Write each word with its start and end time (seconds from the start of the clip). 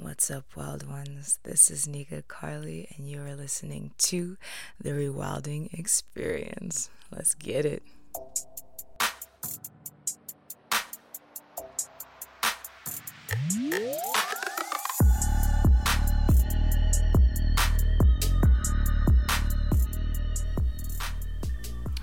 What's 0.00 0.30
up, 0.30 0.44
wild 0.54 0.88
ones? 0.88 1.40
This 1.42 1.72
is 1.72 1.88
Nikka 1.88 2.22
Karli, 2.28 2.86
and 2.96 3.10
you 3.10 3.20
are 3.20 3.34
listening 3.34 3.90
to 3.98 4.36
The 4.80 4.90
Rewilding 4.90 5.76
Experience. 5.76 6.88
Let's 7.10 7.34
get 7.34 7.66
it. 7.66 7.82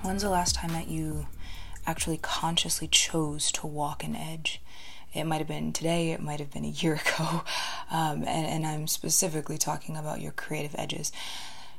When's 0.02 0.22
the 0.22 0.30
last 0.30 0.56
time 0.56 0.72
that 0.72 0.90
you 0.90 1.28
actually 1.88 2.18
consciously 2.18 2.90
chose 2.90 3.54
to 3.54 3.66
walk 3.66 4.04
an 4.04 4.18
edge? 4.18 4.62
It 5.16 5.26
might 5.26 5.38
have 5.38 5.48
been 5.48 5.74
today, 5.74 6.12
it 6.12 6.22
might 6.22 6.40
have 6.40 6.52
been 6.52 6.66
a 6.66 6.70
year 6.70 6.96
ago, 7.18 7.44
um, 7.90 8.24
and, 8.24 8.46
and 8.46 8.66
I'm 8.66 8.88
specifically 8.88 9.58
talking 9.58 9.96
about 9.98 10.22
your 10.22 10.32
creative 10.32 10.76
edges. 10.78 11.12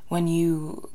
When 0.08 0.28
you 0.28 0.90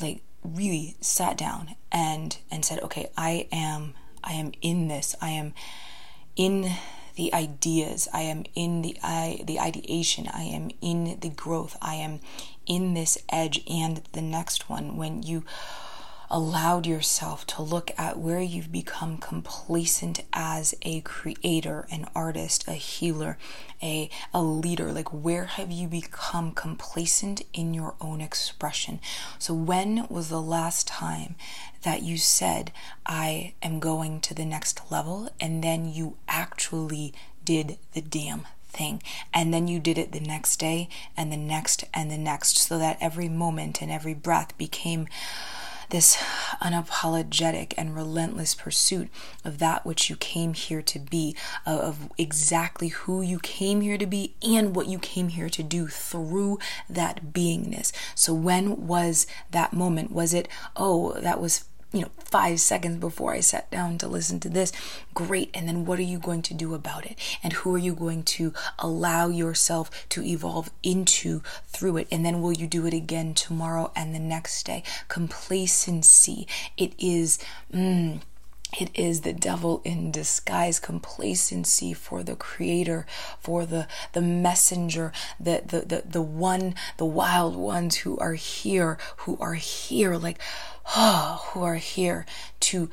like 0.00 0.22
really 0.42 0.96
sat 1.00 1.36
down 1.36 1.74
and 1.92 2.38
and 2.50 2.64
said, 2.64 2.80
"Okay, 2.80 3.10
I 3.16 3.48
am 3.52 3.94
I 4.22 4.32
am 4.32 4.52
in 4.62 4.88
this. 4.88 5.14
I 5.20 5.30
am 5.30 5.52
in 6.36 6.70
the 7.16 7.34
ideas. 7.34 8.08
I 8.12 8.22
am 8.22 8.44
in 8.54 8.82
the 8.82 8.96
I 9.02 9.42
the 9.44 9.60
ideation. 9.60 10.28
I 10.32 10.44
am 10.44 10.70
in 10.80 11.18
the 11.20 11.28
growth. 11.28 11.76
I 11.82 11.96
am 11.96 12.20
in 12.66 12.94
this 12.94 13.18
edge 13.28 13.62
and 13.68 14.02
the 14.12 14.22
next 14.22 14.68
one." 14.68 14.96
When 14.96 15.22
you 15.22 15.44
allowed 16.30 16.86
yourself 16.86 17.44
to 17.44 17.62
look 17.62 17.90
at 17.98 18.18
where 18.18 18.40
you've 18.40 18.70
become 18.70 19.18
complacent 19.18 20.22
as 20.32 20.74
a 20.82 21.00
creator, 21.00 21.86
an 21.90 22.06
artist, 22.14 22.68
a 22.68 22.72
healer, 22.72 23.36
a, 23.82 24.08
a 24.32 24.42
leader. 24.42 24.92
Like, 24.92 25.12
where 25.12 25.44
have 25.44 25.70
you 25.72 25.88
become 25.88 26.52
complacent 26.52 27.42
in 27.52 27.74
your 27.74 27.94
own 28.00 28.20
expression? 28.20 29.00
So, 29.38 29.52
when 29.54 30.06
was 30.08 30.28
the 30.28 30.42
last 30.42 30.86
time 30.86 31.34
that 31.82 32.02
you 32.02 32.16
said, 32.16 32.72
I 33.04 33.54
am 33.62 33.80
going 33.80 34.20
to 34.20 34.34
the 34.34 34.44
next 34.44 34.80
level, 34.90 35.30
and 35.40 35.64
then 35.64 35.92
you 35.92 36.16
actually 36.28 37.12
did 37.44 37.78
the 37.92 38.02
damn 38.02 38.46
thing. 38.68 39.02
And 39.34 39.52
then 39.52 39.66
you 39.66 39.80
did 39.80 39.98
it 39.98 40.12
the 40.12 40.20
next 40.20 40.58
day 40.60 40.88
and 41.16 41.32
the 41.32 41.36
next 41.36 41.84
and 41.92 42.10
the 42.10 42.18
next, 42.18 42.56
so 42.56 42.78
that 42.78 42.98
every 43.00 43.28
moment 43.28 43.82
and 43.82 43.90
every 43.90 44.14
breath 44.14 44.56
became 44.56 45.08
this 45.90 46.16
unapologetic 46.62 47.74
and 47.76 47.94
relentless 47.94 48.54
pursuit 48.54 49.08
of 49.44 49.58
that 49.58 49.84
which 49.84 50.08
you 50.08 50.16
came 50.16 50.54
here 50.54 50.82
to 50.82 50.98
be, 50.98 51.36
of 51.66 52.10
exactly 52.18 52.88
who 52.88 53.22
you 53.22 53.38
came 53.38 53.80
here 53.80 53.98
to 53.98 54.06
be 54.06 54.34
and 54.42 54.74
what 54.74 54.86
you 54.86 54.98
came 54.98 55.28
here 55.28 55.48
to 55.48 55.62
do 55.62 55.86
through 55.88 56.58
that 56.88 57.32
beingness. 57.32 57.92
So, 58.14 58.32
when 58.34 58.86
was 58.86 59.26
that 59.50 59.72
moment? 59.72 60.12
Was 60.12 60.34
it, 60.34 60.48
oh, 60.76 61.12
that 61.20 61.40
was 61.40 61.64
you 61.92 62.02
know, 62.02 62.10
five 62.18 62.60
seconds 62.60 62.98
before 62.98 63.32
I 63.32 63.40
sat 63.40 63.70
down 63.70 63.98
to 63.98 64.08
listen 64.08 64.38
to 64.40 64.48
this. 64.48 64.72
Great. 65.14 65.50
And 65.54 65.66
then 65.66 65.84
what 65.84 65.98
are 65.98 66.02
you 66.02 66.18
going 66.18 66.42
to 66.42 66.54
do 66.54 66.74
about 66.74 67.04
it? 67.04 67.18
And 67.42 67.52
who 67.52 67.74
are 67.74 67.78
you 67.78 67.94
going 67.94 68.22
to 68.24 68.52
allow 68.78 69.28
yourself 69.28 70.08
to 70.10 70.22
evolve 70.22 70.70
into 70.82 71.42
through 71.66 71.98
it? 71.98 72.08
And 72.12 72.24
then 72.24 72.40
will 72.40 72.52
you 72.52 72.66
do 72.66 72.86
it 72.86 72.94
again 72.94 73.34
tomorrow 73.34 73.90
and 73.96 74.14
the 74.14 74.20
next 74.20 74.64
day? 74.64 74.82
Complacency. 75.08 76.46
It 76.76 76.92
is. 76.98 77.38
Mm, 77.72 78.20
it 78.78 78.90
is 78.94 79.22
the 79.22 79.32
devil 79.32 79.80
in 79.84 80.10
disguise 80.10 80.78
complacency 80.78 81.92
for 81.92 82.22
the 82.22 82.36
creator 82.36 83.06
for 83.40 83.66
the 83.66 83.88
the 84.12 84.20
messenger 84.20 85.12
the, 85.38 85.62
the 85.66 85.80
the 85.80 86.02
the 86.08 86.22
one 86.22 86.74
the 86.96 87.04
wild 87.04 87.56
ones 87.56 87.96
who 87.96 88.16
are 88.18 88.34
here 88.34 88.98
who 89.18 89.36
are 89.40 89.54
here 89.54 90.16
like 90.16 90.38
oh, 90.96 91.48
who 91.52 91.62
are 91.62 91.76
here 91.76 92.26
to 92.60 92.90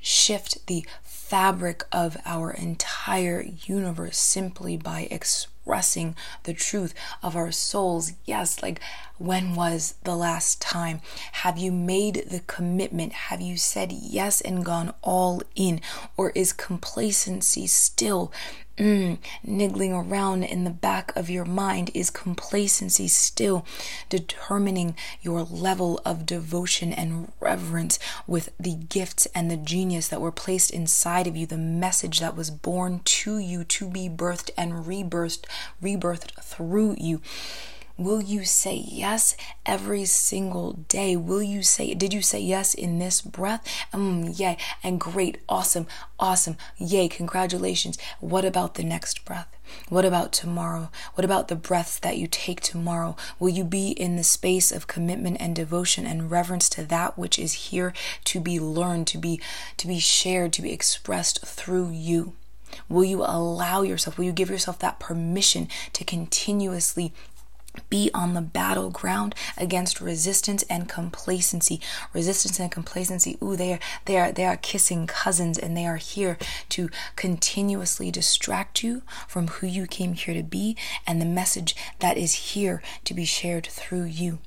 shift 0.00 0.66
the 0.66 0.86
fabric 1.28 1.84
of 1.92 2.16
our 2.24 2.50
entire 2.50 3.44
universe 3.66 4.16
simply 4.16 4.78
by 4.78 5.06
expressing 5.10 6.16
the 6.44 6.54
truth 6.54 6.94
of 7.22 7.36
our 7.36 7.52
souls. 7.52 8.12
Yes, 8.24 8.62
like 8.62 8.80
when 9.18 9.54
was 9.54 9.96
the 10.04 10.16
last 10.16 10.62
time? 10.62 11.02
Have 11.32 11.58
you 11.58 11.70
made 11.70 12.24
the 12.30 12.40
commitment? 12.40 13.12
Have 13.12 13.42
you 13.42 13.58
said 13.58 13.92
yes 13.92 14.40
and 14.40 14.64
gone 14.64 14.94
all 15.02 15.42
in? 15.54 15.82
Or 16.16 16.30
is 16.30 16.54
complacency 16.54 17.66
still 17.66 18.32
mm, 18.78 19.18
niggling 19.44 19.92
around 19.92 20.44
in 20.44 20.64
the 20.64 20.70
back 20.70 21.14
of 21.16 21.28
your 21.28 21.44
mind? 21.44 21.90
Is 21.94 22.10
complacency 22.10 23.08
still 23.08 23.66
determining 24.08 24.94
your 25.20 25.42
level 25.42 26.00
of 26.04 26.24
devotion 26.24 26.92
and 26.92 27.32
reverence 27.40 27.98
with 28.26 28.50
the 28.58 28.74
gifts 28.74 29.26
and 29.34 29.50
the 29.50 29.56
genius 29.56 30.08
that 30.08 30.20
were 30.20 30.32
placed 30.32 30.70
inside 30.70 31.26
of 31.26 31.36
you, 31.36 31.46
the 31.46 31.58
message 31.58 32.20
that 32.20 32.36
was 32.36 32.50
born 32.50 33.00
to 33.04 33.38
you 33.38 33.64
to 33.64 33.88
be 33.88 34.08
birthed 34.08 34.50
and 34.56 34.86
rebirthed, 34.86 35.44
rebirthed 35.82 36.32
through 36.42 36.96
you? 36.98 37.20
Will 37.98 38.22
you 38.22 38.44
say 38.44 38.76
yes 38.76 39.36
every 39.66 40.04
single 40.04 40.74
day? 40.88 41.16
Will 41.16 41.42
you 41.42 41.64
say, 41.64 41.94
did 41.94 42.14
you 42.14 42.22
say 42.22 42.38
yes 42.38 42.72
in 42.72 43.00
this 43.00 43.20
breath? 43.20 43.66
Um, 43.92 44.28
yay. 44.28 44.56
And 44.84 45.00
great, 45.00 45.38
awesome, 45.48 45.88
awesome. 46.16 46.56
Yay, 46.76 47.08
congratulations. 47.08 47.98
What 48.20 48.44
about 48.44 48.74
the 48.74 48.84
next 48.84 49.24
breath? 49.24 49.48
What 49.88 50.04
about 50.04 50.32
tomorrow? 50.32 50.90
What 51.14 51.24
about 51.24 51.48
the 51.48 51.56
breaths 51.56 51.98
that 51.98 52.16
you 52.16 52.28
take 52.28 52.60
tomorrow? 52.60 53.16
Will 53.40 53.48
you 53.48 53.64
be 53.64 53.88
in 53.88 54.14
the 54.14 54.22
space 54.22 54.70
of 54.70 54.86
commitment 54.86 55.38
and 55.40 55.56
devotion 55.56 56.06
and 56.06 56.30
reverence 56.30 56.68
to 56.70 56.84
that 56.84 57.18
which 57.18 57.36
is 57.36 57.52
here 57.52 57.92
to 58.26 58.38
be 58.38 58.60
learned, 58.60 59.08
to 59.08 59.18
be 59.18 59.40
to 59.76 59.88
be 59.88 59.98
shared, 59.98 60.52
to 60.52 60.62
be 60.62 60.72
expressed 60.72 61.44
through 61.44 61.90
you? 61.90 62.34
Will 62.88 63.04
you 63.04 63.24
allow 63.24 63.82
yourself, 63.82 64.18
will 64.18 64.24
you 64.24 64.32
give 64.32 64.50
yourself 64.50 64.78
that 64.78 65.00
permission 65.00 65.68
to 65.94 66.04
continuously 66.04 67.12
be 67.90 68.10
on 68.12 68.34
the 68.34 68.40
battleground 68.40 69.34
against 69.56 70.00
resistance 70.00 70.62
and 70.64 70.88
complacency. 70.88 71.80
Resistance 72.12 72.58
and 72.58 72.70
complacency, 72.70 73.38
ooh, 73.42 73.56
they 73.56 73.74
are 73.74 73.78
they 74.04 74.18
are 74.18 74.32
they 74.32 74.44
are 74.44 74.56
kissing 74.56 75.06
cousins 75.06 75.58
and 75.58 75.76
they 75.76 75.86
are 75.86 75.96
here 75.96 76.38
to 76.70 76.88
continuously 77.16 78.10
distract 78.10 78.82
you 78.82 79.02
from 79.26 79.48
who 79.48 79.66
you 79.66 79.86
came 79.86 80.14
here 80.14 80.34
to 80.34 80.42
be 80.42 80.76
and 81.06 81.20
the 81.20 81.26
message 81.26 81.74
that 82.00 82.16
is 82.16 82.52
here 82.52 82.82
to 83.04 83.14
be 83.14 83.24
shared 83.24 83.66
through 83.66 84.04
you. 84.04 84.38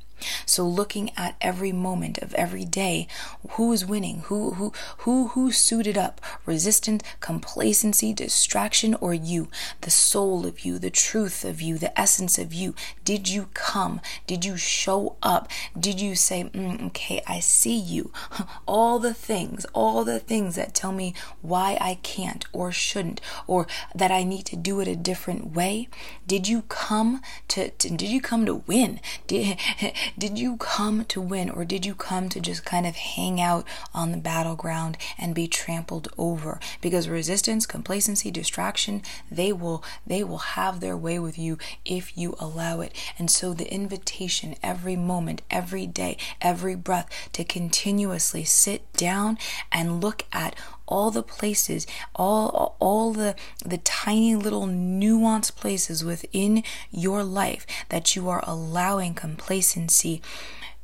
So 0.45 0.67
looking 0.67 1.11
at 1.17 1.35
every 1.41 1.71
moment 1.71 2.17
of 2.19 2.33
every 2.35 2.65
day, 2.65 3.07
who 3.51 3.71
is 3.73 3.85
winning? 3.85 4.19
Who 4.25 4.51
who 4.51 4.73
who 4.99 5.29
who 5.29 5.51
suited 5.51 5.97
up? 5.97 6.21
resistance, 6.45 7.03
complacency, 7.19 8.13
distraction, 8.13 8.95
or 8.95 9.13
you? 9.13 9.47
The 9.81 9.89
soul 9.89 10.45
of 10.45 10.65
you, 10.65 10.79
the 10.79 10.89
truth 10.89 11.45
of 11.45 11.61
you, 11.61 11.77
the 11.77 11.97
essence 11.99 12.37
of 12.37 12.53
you. 12.53 12.75
Did 13.05 13.27
you 13.29 13.49
come? 13.53 14.01
Did 14.27 14.43
you 14.45 14.57
show 14.57 15.15
up? 15.23 15.49
Did 15.79 16.01
you 16.01 16.15
say, 16.15 16.43
mm, 16.43 16.87
okay, 16.87 17.21
I 17.27 17.39
see 17.39 17.77
you? 17.77 18.11
All 18.67 18.99
the 18.99 19.13
things, 19.13 19.65
all 19.73 20.03
the 20.03 20.19
things 20.19 20.55
that 20.55 20.73
tell 20.73 20.91
me 20.91 21.13
why 21.41 21.77
I 21.81 21.95
can't 22.03 22.45
or 22.53 22.71
shouldn't, 22.71 23.21
or 23.47 23.67
that 23.95 24.11
I 24.11 24.23
need 24.23 24.45
to 24.47 24.55
do 24.55 24.79
it 24.79 24.87
a 24.87 24.95
different 24.95 25.53
way. 25.53 25.87
Did 26.27 26.47
you 26.47 26.63
come 26.63 27.21
to, 27.49 27.69
to 27.69 27.89
did 27.89 28.09
you 28.09 28.21
come 28.21 28.45
to 28.45 28.55
win? 28.55 28.99
Did 29.27 29.57
did 30.17 30.37
you 30.37 30.57
come 30.57 31.05
to 31.05 31.21
win 31.21 31.49
or 31.49 31.65
did 31.65 31.85
you 31.85 31.95
come 31.95 32.29
to 32.29 32.39
just 32.39 32.65
kind 32.65 32.85
of 32.85 32.95
hang 32.95 33.39
out 33.39 33.65
on 33.93 34.11
the 34.11 34.17
battleground 34.17 34.97
and 35.17 35.35
be 35.35 35.47
trampled 35.47 36.07
over? 36.17 36.59
Because 36.81 37.09
resistance, 37.09 37.65
complacency, 37.65 38.31
distraction, 38.31 39.01
they 39.29 39.51
will 39.53 39.83
they 40.05 40.23
will 40.23 40.37
have 40.39 40.79
their 40.79 40.97
way 40.97 41.19
with 41.19 41.37
you 41.37 41.57
if 41.85 42.17
you 42.17 42.35
allow 42.39 42.81
it. 42.81 42.93
And 43.17 43.29
so 43.29 43.53
the 43.53 43.71
invitation 43.73 44.55
every 44.61 44.95
moment, 44.95 45.41
every 45.49 45.87
day, 45.87 46.17
every 46.41 46.75
breath 46.75 47.29
to 47.33 47.43
continuously 47.43 48.43
sit 48.43 48.91
down 48.93 49.37
and 49.71 50.01
look 50.01 50.25
at 50.31 50.55
all 50.91 51.09
the 51.09 51.23
places, 51.23 51.87
all 52.15 52.75
all 52.79 53.13
the 53.13 53.35
the 53.65 53.77
tiny 53.77 54.35
little 54.35 54.67
nuanced 54.67 55.55
places 55.55 56.03
within 56.03 56.63
your 56.91 57.23
life 57.23 57.65
that 57.89 58.15
you 58.15 58.29
are 58.29 58.43
allowing 58.45 59.13
complacency 59.13 60.21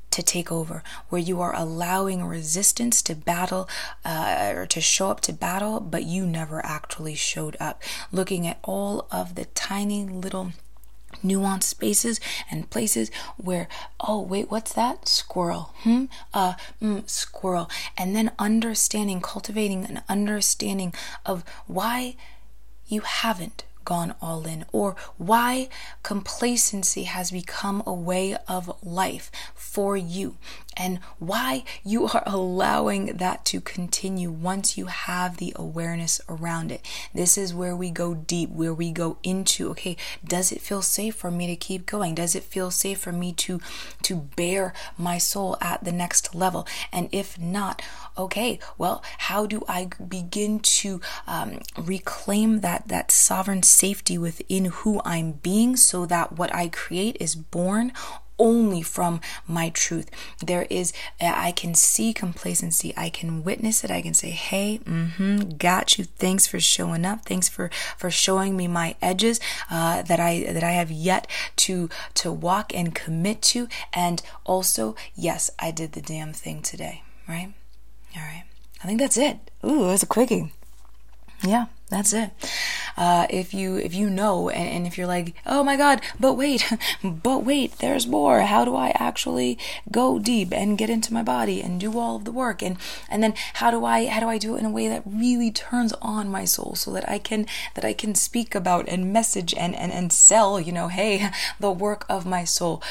to 0.09 0.23
take 0.23 0.51
over, 0.51 0.81
where 1.09 1.21
you 1.21 1.41
are 1.41 1.55
allowing 1.55 2.23
resistance 2.23 3.01
to 3.03 3.13
battle 3.13 3.69
uh, 4.05 4.51
or 4.55 4.65
to 4.65 4.81
show 4.81 5.09
up 5.09 5.19
to 5.21 5.33
battle, 5.33 5.79
but 5.79 6.05
you 6.05 6.25
never 6.25 6.65
actually 6.65 7.13
showed 7.13 7.57
up. 7.59 7.83
Looking 8.11 8.47
at 8.47 8.59
all 8.63 9.07
of 9.11 9.35
the 9.35 9.45
tiny 9.45 10.05
little 10.05 10.53
nuanced 11.23 11.63
spaces 11.63 12.19
and 12.49 12.69
places 12.69 13.11
where 13.37 13.67
oh 13.99 14.21
wait 14.21 14.49
what's 14.51 14.73
that? 14.73 15.07
Squirrel. 15.07 15.73
Hmm? 15.79 16.05
Uh 16.33 16.53
mm, 16.81 17.09
squirrel. 17.09 17.69
And 17.97 18.15
then 18.15 18.31
understanding 18.39 19.21
cultivating 19.21 19.85
an 19.85 20.01
understanding 20.09 20.93
of 21.25 21.43
why 21.67 22.15
you 22.87 23.01
haven't 23.01 23.63
gone 23.87 24.13
all 24.21 24.45
in, 24.45 24.65
or 24.73 24.97
why 25.17 25.69
complacency 26.03 27.03
has 27.03 27.31
become 27.31 27.81
a 27.85 27.93
way 27.93 28.35
of 28.45 28.69
life 28.83 29.31
for 29.55 29.95
you, 29.95 30.35
and 30.77 30.99
why 31.17 31.63
you 31.83 32.07
are 32.07 32.23
allowing 32.25 33.17
that 33.17 33.43
to 33.45 33.59
continue 33.59 34.31
once 34.31 34.77
you 34.77 34.85
have 34.85 35.37
the 35.37 35.51
awareness 35.55 36.21
around 36.29 36.71
it. 36.71 36.85
This 37.13 37.37
is 37.37 37.53
where 37.53 37.75
we 37.75 37.89
go 37.89 38.13
deep, 38.13 38.49
where 38.51 38.73
we 38.73 38.91
go 38.91 39.17
into 39.23 39.71
okay, 39.71 39.97
does 40.23 40.51
it 40.51 40.61
feel 40.61 40.81
safe 40.81 41.15
for 41.15 41.31
me 41.31 41.47
to 41.47 41.55
keep 41.55 41.85
going? 41.85 42.15
Does 42.15 42.35
it 42.35 42.43
feel 42.43 42.71
safe 42.71 42.99
for 42.99 43.11
me 43.11 43.33
to 43.33 43.59
to 44.03 44.15
bear 44.15 44.73
my 44.97 45.17
soul 45.17 45.57
at 45.59 45.83
the 45.83 45.91
next 45.91 46.35
level? 46.35 46.67
And 46.93 47.09
if 47.11 47.39
not, 47.39 47.81
okay, 48.17 48.59
well, 48.77 49.03
how 49.17 49.45
do 49.47 49.63
I 49.67 49.89
begin 50.07 50.59
to 50.59 51.01
um, 51.25 51.59
reclaim 51.77 52.61
that 52.61 52.87
that 52.87 53.11
sovereign 53.11 53.63
safety 53.63 54.17
within 54.17 54.65
who 54.65 55.01
I'm 55.03 55.33
being 55.33 55.75
so 55.75 56.05
that 56.05 56.37
what 56.37 56.53
I 56.53 56.67
create 56.69 57.17
is 57.19 57.35
born 57.35 57.91
only 58.39 58.81
from 58.81 59.21
my 59.47 59.69
truth. 59.69 60.09
There 60.45 60.67
is, 60.69 60.93
I 61.19 61.51
can 61.51 61.73
see 61.73 62.13
complacency. 62.13 62.93
I 62.95 63.09
can 63.09 63.43
witness 63.43 63.83
it. 63.83 63.91
I 63.91 64.01
can 64.01 64.13
say, 64.13 64.29
"Hey, 64.29 64.79
mm-hmm, 64.83 65.57
got 65.57 65.97
you. 65.97 66.05
Thanks 66.05 66.47
for 66.47 66.59
showing 66.59 67.05
up. 67.05 67.25
Thanks 67.25 67.49
for 67.49 67.69
for 67.97 68.09
showing 68.09 68.55
me 68.55 68.67
my 68.67 68.95
edges 69.01 69.39
uh, 69.69 70.01
that 70.03 70.19
I 70.19 70.43
that 70.51 70.63
I 70.63 70.71
have 70.71 70.91
yet 70.91 71.27
to 71.57 71.89
to 72.15 72.31
walk 72.31 72.73
and 72.73 72.93
commit 72.93 73.41
to." 73.53 73.67
And 73.93 74.21
also, 74.45 74.95
yes, 75.15 75.49
I 75.59 75.71
did 75.71 75.93
the 75.93 76.01
damn 76.01 76.33
thing 76.33 76.61
today. 76.61 77.03
Right? 77.27 77.53
All 78.15 78.21
right. 78.21 78.43
I 78.83 78.87
think 78.87 78.99
that's 78.99 79.17
it. 79.17 79.51
Ooh, 79.65 79.85
it 79.85 79.91
was 79.91 80.03
a 80.03 80.07
quickie. 80.07 80.53
Yeah, 81.43 81.65
that's 81.89 82.13
it. 82.13 82.31
Uh, 82.97 83.27
if 83.29 83.53
you 83.53 83.75
if 83.75 83.93
you 83.93 84.09
know 84.09 84.49
and, 84.49 84.67
and 84.69 84.87
if 84.87 84.97
you're 84.97 85.07
like, 85.07 85.35
oh 85.45 85.63
my 85.63 85.77
god, 85.77 86.01
but 86.19 86.33
wait, 86.33 86.67
but 87.03 87.45
wait, 87.45 87.73
there's 87.77 88.07
more. 88.07 88.41
How 88.41 88.65
do 88.65 88.75
I 88.75 88.89
actually 88.95 89.59
go 89.91 90.17
deep 90.17 90.51
and 90.51 90.77
get 90.77 90.89
into 90.89 91.13
my 91.13 91.21
body 91.21 91.61
and 91.61 91.79
do 91.79 91.97
all 91.99 92.15
of 92.15 92.25
the 92.25 92.31
work 92.31 92.63
and 92.63 92.77
and 93.07 93.21
then 93.21 93.35
how 93.55 93.69
do 93.69 93.85
I 93.85 94.07
how 94.07 94.19
do 94.19 94.27
I 94.27 94.39
do 94.39 94.55
it 94.55 94.59
in 94.59 94.65
a 94.65 94.71
way 94.71 94.87
that 94.87 95.03
really 95.05 95.51
turns 95.51 95.93
on 96.01 96.29
my 96.31 96.43
soul 96.43 96.73
so 96.75 96.91
that 96.93 97.07
I 97.07 97.19
can 97.19 97.45
that 97.75 97.85
I 97.85 97.93
can 97.93 98.15
speak 98.15 98.55
about 98.55 98.89
and 98.89 99.13
message 99.13 99.53
and 99.53 99.75
and, 99.75 99.91
and 99.91 100.11
sell, 100.11 100.59
you 100.59 100.71
know, 100.71 100.87
hey, 100.87 101.29
the 101.59 101.71
work 101.71 102.05
of 102.09 102.25
my 102.25 102.45
soul. 102.45 102.81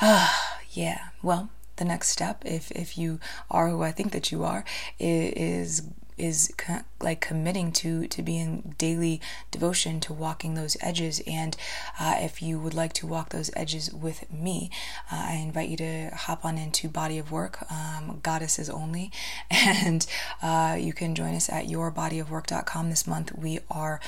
yeah. 0.70 1.08
Well, 1.22 1.50
the 1.76 1.84
next 1.84 2.10
step, 2.10 2.44
if 2.46 2.70
if 2.70 2.96
you 2.96 3.18
are 3.50 3.68
who 3.68 3.82
I 3.82 3.90
think 3.90 4.12
that 4.12 4.30
you 4.30 4.44
are, 4.44 4.64
is 4.98 5.82
is 6.20 6.52
co- 6.56 6.84
like 7.00 7.20
committing 7.20 7.72
to 7.72 8.06
to 8.08 8.22
being 8.22 8.74
daily 8.78 9.20
devotion 9.50 10.00
to 10.00 10.12
walking 10.12 10.54
those 10.54 10.76
edges. 10.80 11.22
And 11.26 11.56
uh, 11.98 12.16
if 12.18 12.42
you 12.42 12.60
would 12.60 12.74
like 12.74 12.92
to 12.94 13.06
walk 13.06 13.30
those 13.30 13.50
edges 13.56 13.92
with 13.92 14.30
me 14.32 14.70
uh, 15.10 15.24
i 15.28 15.34
invite 15.34 15.68
you 15.68 15.76
to 15.76 16.10
hop 16.14 16.44
on 16.44 16.58
into 16.58 16.88
body 16.88 17.18
of 17.18 17.30
work 17.30 17.70
um, 17.70 18.20
goddesses 18.22 18.68
only. 18.70 19.10
And 19.50 20.06
uh, 20.42 20.76
you 20.78 20.92
can 20.92 21.14
join 21.14 21.34
us 21.34 21.48
at 21.48 21.66
yourbodyofwork.com 21.66 22.90
this 22.90 23.06
month 23.06 23.32
we 23.36 23.60
are 23.70 24.00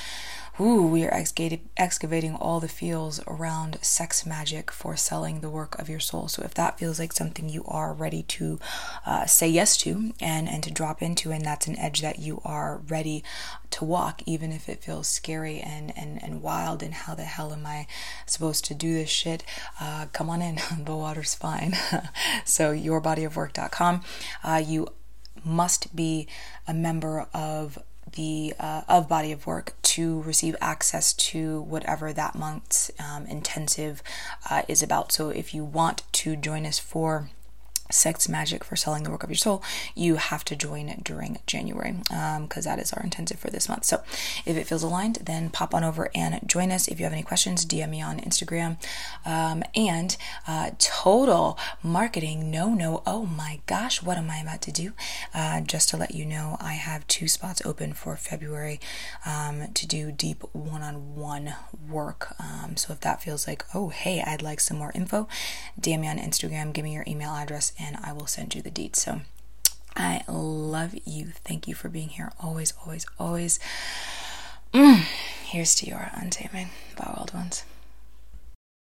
Ooh, 0.61 0.85
we 0.85 1.03
are 1.03 1.23
excavating 1.77 2.35
all 2.35 2.59
the 2.59 2.67
fields 2.67 3.19
around 3.25 3.79
sex 3.81 4.23
magic 4.23 4.69
for 4.69 4.95
selling 4.95 5.39
the 5.39 5.49
work 5.49 5.79
of 5.79 5.89
your 5.89 5.99
soul. 5.99 6.27
So 6.27 6.43
if 6.43 6.53
that 6.53 6.77
feels 6.77 6.99
like 6.99 7.11
something 7.11 7.49
you 7.49 7.63
are 7.67 7.91
ready 7.91 8.21
to 8.23 8.59
uh, 9.03 9.25
say 9.25 9.47
yes 9.47 9.75
to 9.77 10.13
and 10.21 10.47
and 10.47 10.61
to 10.63 10.69
drop 10.71 11.01
into, 11.01 11.31
and 11.31 11.43
that's 11.43 11.65
an 11.65 11.79
edge 11.79 12.01
that 12.01 12.19
you 12.19 12.39
are 12.45 12.81
ready 12.87 13.23
to 13.71 13.83
walk, 13.83 14.21
even 14.27 14.51
if 14.51 14.69
it 14.69 14.83
feels 14.83 15.07
scary 15.07 15.59
and 15.59 15.91
and 15.97 16.21
and 16.21 16.43
wild, 16.43 16.83
and 16.83 16.93
how 16.93 17.15
the 17.15 17.23
hell 17.23 17.51
am 17.51 17.65
I 17.65 17.87
supposed 18.27 18.63
to 18.65 18.75
do 18.75 18.93
this 18.93 19.09
shit? 19.09 19.43
Uh, 19.81 20.05
come 20.13 20.29
on 20.29 20.43
in, 20.43 20.59
the 20.85 20.95
water's 20.95 21.33
fine. 21.33 21.73
so 22.45 22.71
yourbodyofwork.com. 22.71 24.03
Uh, 24.43 24.63
you 24.63 24.87
must 25.43 25.95
be 25.95 26.27
a 26.67 26.75
member 26.75 27.27
of 27.33 27.79
the 28.13 28.53
uh, 28.59 28.81
of 28.87 29.07
body 29.07 29.31
of 29.31 29.45
work 29.45 29.73
to 29.83 30.21
receive 30.21 30.55
access 30.59 31.13
to 31.13 31.61
whatever 31.61 32.13
that 32.13 32.35
month's 32.35 32.89
um, 32.99 33.25
intensive 33.27 34.01
uh, 34.49 34.63
is 34.67 34.81
about. 34.81 35.11
So 35.11 35.29
if 35.29 35.53
you 35.53 35.63
want 35.63 36.03
to 36.13 36.35
join 36.35 36.65
us 36.65 36.79
for 36.79 37.29
sex 37.93 38.27
magic 38.27 38.63
for 38.63 38.75
selling 38.75 39.03
the 39.03 39.11
work 39.11 39.23
of 39.23 39.29
your 39.29 39.37
soul, 39.37 39.63
you 39.95 40.15
have 40.15 40.43
to 40.45 40.55
join 40.55 41.01
during 41.03 41.39
January 41.47 41.95
because 42.03 42.67
um, 42.67 42.75
that 42.75 42.79
is 42.79 42.93
our 42.93 43.03
intensive 43.03 43.39
for 43.39 43.49
this 43.49 43.69
month. 43.69 43.85
So 43.85 44.01
if 44.45 44.57
it 44.57 44.67
feels 44.67 44.83
aligned, 44.83 45.17
then 45.17 45.49
pop 45.49 45.73
on 45.73 45.83
over 45.83 46.09
and 46.15 46.39
join 46.45 46.71
us. 46.71 46.87
If 46.87 46.99
you 46.99 47.05
have 47.05 47.13
any 47.13 47.23
questions, 47.23 47.65
DM 47.65 47.89
me 47.89 48.01
on 48.01 48.19
Instagram. 48.19 48.77
Um, 49.25 49.63
and 49.75 50.17
uh, 50.47 50.71
total 50.79 51.57
marketing, 51.81 52.49
no, 52.49 52.73
no, 52.73 53.03
oh 53.05 53.25
my 53.25 53.59
gosh, 53.65 54.01
what 54.01 54.17
am 54.17 54.29
I 54.29 54.39
about 54.39 54.61
to 54.63 54.71
do? 54.71 54.93
Uh, 55.33 55.61
just 55.61 55.89
to 55.89 55.97
let 55.97 56.15
you 56.15 56.25
know, 56.25 56.57
I 56.59 56.73
have 56.73 57.07
two 57.07 57.27
spots 57.27 57.61
open 57.65 57.93
for 57.93 58.15
February 58.15 58.79
um, 59.25 59.71
to 59.73 59.87
do 59.87 60.11
deep 60.11 60.43
one 60.53 60.81
on 60.81 61.15
one 61.15 61.55
work. 61.89 62.35
Um, 62.39 62.77
so 62.77 62.93
if 62.93 62.99
that 63.01 63.21
feels 63.21 63.47
like, 63.47 63.63
oh, 63.73 63.89
hey, 63.89 64.21
I'd 64.25 64.41
like 64.41 64.59
some 64.59 64.77
more 64.77 64.91
info, 64.95 65.27
DM 65.79 66.01
me 66.01 66.07
on 66.07 66.17
Instagram, 66.17 66.73
give 66.73 66.83
me 66.83 66.93
your 66.93 67.03
email 67.07 67.31
address 67.31 67.73
and 67.85 67.97
I 68.03 68.13
will 68.13 68.27
send 68.27 68.55
you 68.55 68.61
the 68.61 68.71
deeds. 68.71 69.01
So 69.01 69.21
I 69.95 70.23
love 70.27 70.95
you. 71.05 71.33
Thank 71.43 71.67
you 71.67 71.75
for 71.75 71.89
being 71.89 72.09
here. 72.09 72.31
Always, 72.39 72.73
always, 72.85 73.05
always. 73.19 73.59
Mm. 74.73 75.03
Here's 75.45 75.75
to 75.75 75.85
your 75.85 76.09
untaming, 76.13 76.69
wild 76.99 77.33
ones. 77.33 77.63